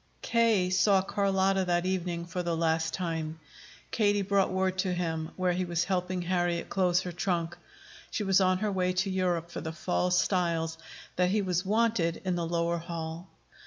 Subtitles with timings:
[0.23, 0.71] K.
[0.71, 3.39] saw Carlotta that evening for the last time.
[3.91, 7.55] Katie brought word to him, where he was helping Harriet close her trunk,
[8.09, 10.79] she was on her way to Europe for the fall styles,
[11.17, 13.29] that he was wanted in the lower hall.